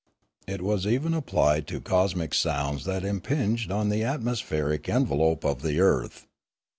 [0.47, 5.61] It was even applied to cosmic sounds that impinged on the atmospheric en velope of
[5.61, 6.25] the earth.